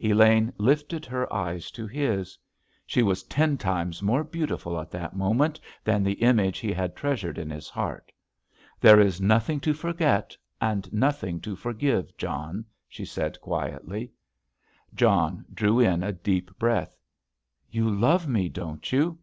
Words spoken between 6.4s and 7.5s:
he had treasured in